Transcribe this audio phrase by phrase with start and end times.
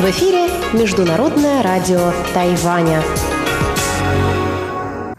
[0.00, 3.02] В эфире Международное радио Тайваня.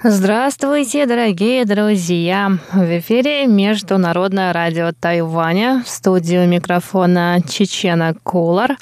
[0.02, 2.58] Здравствуйте, дорогие друзья!
[2.74, 5.84] В эфире Международное радио Тайваня.
[5.86, 8.78] В студию микрофона Чечена Колор.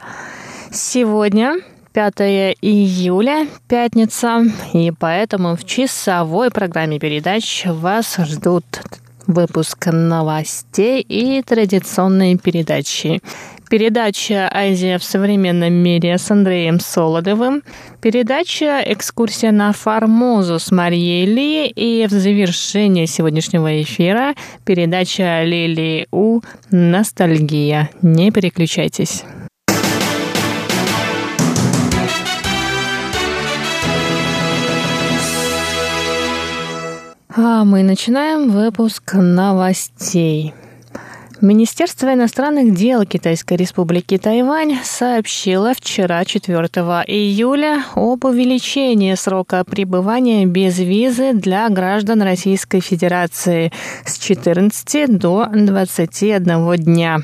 [0.71, 1.58] Сегодня
[1.94, 8.66] 5 июля, пятница, и поэтому в часовой программе передач вас ждут
[9.27, 13.21] выпуск новостей и традиционные передачи.
[13.70, 17.62] Передача «Азия в современном мире» с Андреем Солодовым,
[18.02, 24.34] передача «Экскурсия на Формозу» с Марией Ли и в завершение сегодняшнего эфира
[24.66, 27.90] передача Лили У «Ностальгия».
[28.02, 29.23] Не переключайтесь.
[37.36, 40.54] А мы начинаем выпуск новостей.
[41.44, 46.55] Министерство иностранных дел Китайской республики Тайвань сообщило вчера, 4
[47.05, 53.74] июля, об увеличении срока пребывания без визы для граждан Российской Федерации
[54.05, 57.18] с 14 до 21 дня.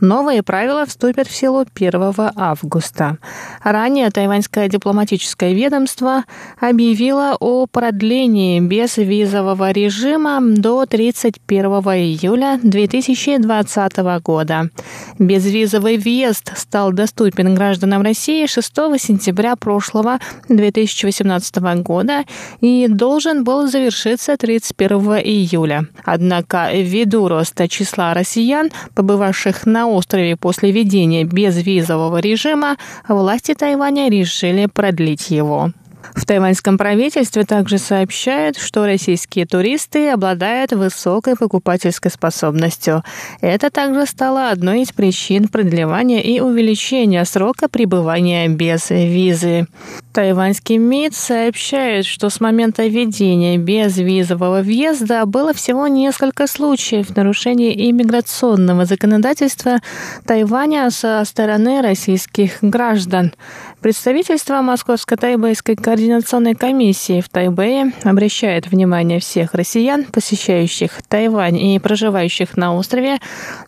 [0.00, 3.16] Новые правила вступят в силу 1 августа.
[3.62, 6.24] Ранее тайваньское дипломатическое ведомство
[6.60, 14.70] объявило о продлении безвизового режима до 31 июля 2020 2020 года.
[15.18, 22.24] Безвизовый въезд стал доступен гражданам России 6 сентября прошлого 2018 года
[22.60, 25.86] и должен был завершиться 31 июля.
[26.04, 32.76] Однако ввиду роста числа россиян, побывавших на острове после введения безвизового режима,
[33.08, 35.70] власти Тайваня решили продлить его.
[36.14, 43.02] В тайваньском правительстве также сообщают, что российские туристы обладают высокой покупательской способностью.
[43.40, 49.66] Это также стало одной из причин продлевания и увеличения срока пребывания без визы.
[50.14, 58.84] Тайваньский МИД сообщает, что с момента введения безвизового въезда было всего несколько случаев нарушения иммиграционного
[58.84, 59.80] законодательства
[60.24, 63.32] Тайваня со стороны российских граждан.
[63.80, 72.76] Представительство Московско-Тайбэйской координационной комиссии в Тайбэе обращает внимание всех россиян, посещающих Тайвань и проживающих на
[72.76, 73.18] острове,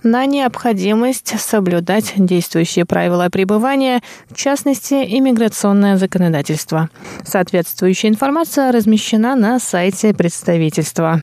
[0.05, 6.36] на необходимость соблюдать действующие правила пребывания, в частности, иммиграционное законодательство.
[7.25, 11.21] Соответствующая информация размещена на сайте представительства.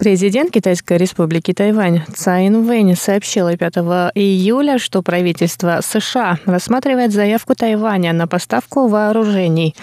[0.00, 3.74] Президент Китайской республики Тайвань Цай Инвэнь сообщила 5
[4.14, 9.76] июля, что правительство США рассматривает заявку Тайваня на поставку вооружений.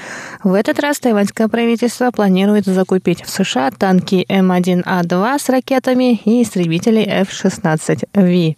[0.44, 7.02] В этот раз тайваньское правительство планирует закупить в США танки М1А2 с ракетами и истребители
[7.04, 8.56] F-16V.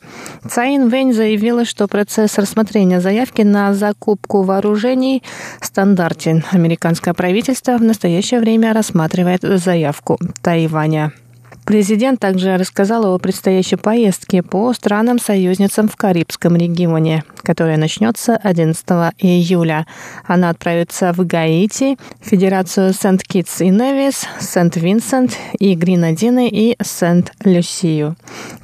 [0.50, 5.24] Цай Инвэнь заявила, что процесс рассмотрения заявки на закупку вооружений
[5.60, 6.46] стандартен.
[6.52, 11.12] Американское правительство в настоящее время рассматривает заявку Тайваня.
[11.70, 18.84] Президент также рассказал о предстоящей поездке по странам-союзницам в Карибском регионе, которая начнется 11
[19.20, 19.86] июля.
[20.26, 28.16] Она отправится в Гаити, Федерацию Сент-Китс и Невис, Сент-Винсент и Гренадины и Сент-Люсию.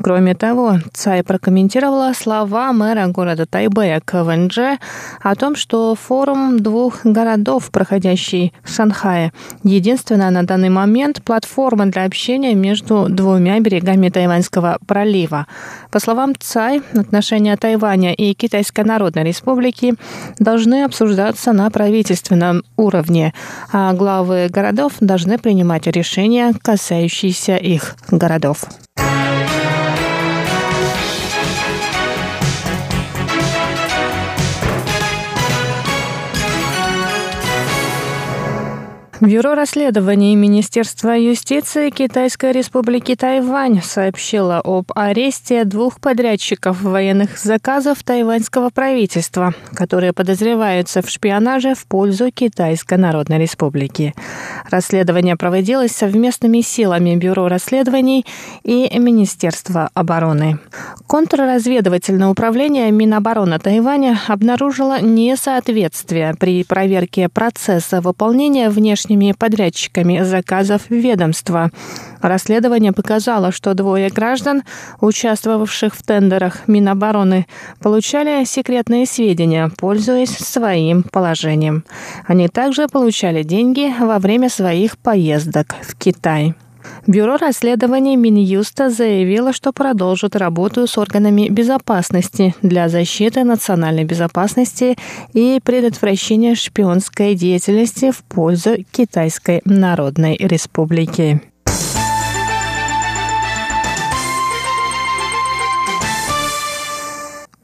[0.02, 4.80] Кроме того, Цай прокомментировала слова мэра города Тайбэя КВНЖ
[5.22, 12.06] о том, что форум двух городов, проходящий в Шанхае, единственная на данный момент платформа для
[12.06, 15.48] общения между между двумя берегами Тайваньского пролива.
[15.92, 19.94] По словам Цай, отношения Тайваня и Китайской Народной Республики
[20.40, 23.34] должны обсуждаться на правительственном уровне,
[23.72, 28.66] а главы городов должны принимать решения, касающиеся их городов.
[39.26, 48.70] Бюро расследований Министерства юстиции Китайской республики Тайвань сообщило об аресте двух подрядчиков военных заказов тайваньского
[48.70, 54.14] правительства, которые подозреваются в шпионаже в пользу Китайской Народной Республики.
[54.70, 58.28] Расследование проводилось совместными силами Бюро расследований
[58.64, 60.60] и Министерства обороны.
[61.08, 71.72] Контрразведывательное управление Минобороны Тайваня обнаружило несоответствие при проверке процесса выполнения внешней внешними подрядчиками заказов ведомства.
[72.22, 74.64] Расследование показало, что двое граждан,
[75.02, 77.46] участвовавших в тендерах Минобороны,
[77.82, 81.84] получали секретные сведения, пользуясь своим положением.
[82.28, 86.56] Они также получали деньги во время своих поездок в Китай.
[87.08, 94.96] Бюро расследований Минюста заявило, что продолжит работу с органами безопасности для защиты национальной безопасности
[95.34, 101.42] и предотвращения шпионской деятельности в пользу Китайской Народной Республики.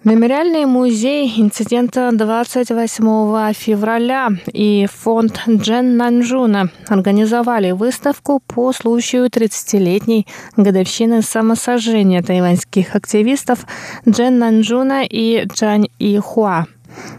[0.04, 10.26] Мемориальный музей инцидента 28 февраля и фонд Джен Нанжуна организовали выставку по случаю 30-летней
[10.58, 13.68] годовщины самосожжения тайваньских активистов
[14.10, 16.66] Джен Нанжуна и Джан Ихуа.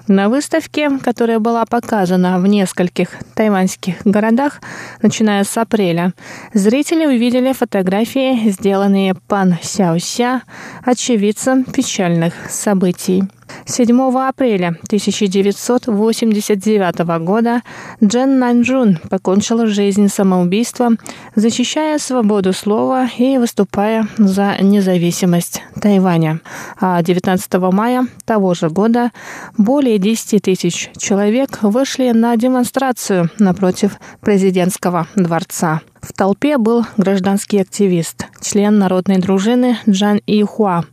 [0.08, 4.60] На выставке, которая была показана в нескольких тайваньских городах,
[5.00, 6.12] начиная с апреля,
[6.54, 10.42] зрители увидели фотографии, сделанные пан Сяося,
[10.84, 13.24] очевидцем печальных событий.
[13.66, 17.62] 7 апреля 1989 года
[18.02, 20.98] Джен Нанджун покончила жизнь самоубийством,
[21.36, 26.40] защищая свободу слова и выступая за независимость Тайваня.
[26.80, 29.10] А 19 мая того же года
[29.56, 35.80] более 10 тысяч человек вышли на демонстрацию напротив президентского дворца.
[36.02, 40.84] В толпе был гражданский активист, член народной дружины Джан Ихуа.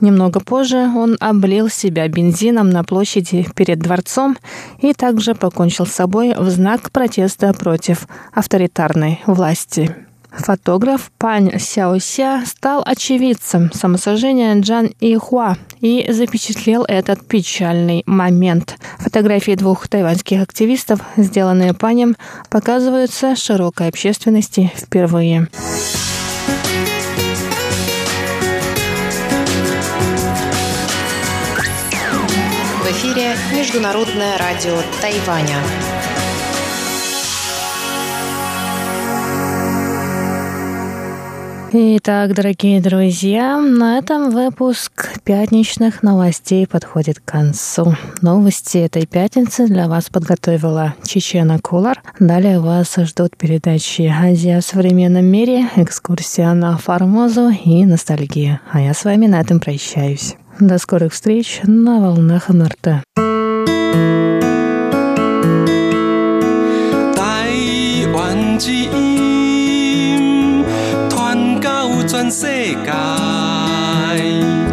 [0.00, 4.36] Немного позже он облил себя бензином на площади перед дворцом
[4.80, 9.94] и также покончил с собой в знак протеста против авторитарной власти.
[10.38, 18.76] Фотограф Пань Сяося стал очевидцем самосожжения Джан Ихуа и запечатлел этот печальный момент.
[18.98, 22.16] Фотографии двух тайваньских активистов, сделанные Панем,
[22.50, 25.48] показываются широкой общественности впервые.
[33.16, 35.56] Эфире Международное радио Тайваня.
[41.72, 47.94] Итак, дорогие друзья, на этом выпуск пятничных новостей подходит к концу.
[48.20, 52.02] Новости этой пятницы для вас подготовила Чечена Кулар.
[52.20, 58.60] Далее вас ждут передачи «Азия в современном мире», экскурсия на Формозу и ностальгия.
[58.70, 60.36] А я с вами на этом прощаюсь.
[60.59, 63.03] До скорых встреч на волнах МРТ.
[67.15, 68.59] Тайвань
[72.07, 72.41] 全世
[72.85, 74.64] 界。